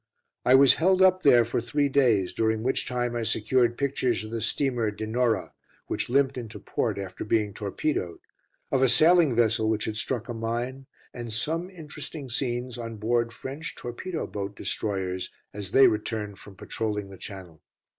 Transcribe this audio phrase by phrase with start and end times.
[0.43, 4.31] I was held up there for three days, during which time I secured pictures of
[4.31, 5.51] the steamer Dinorah,
[5.85, 8.17] which limped into port after being torpedoed,
[8.71, 13.31] of a sailing vessel which had struck a mine, and some interesting scenes on board
[13.31, 17.61] French torpedo boat destroyers as they returned from patrolling the Channel.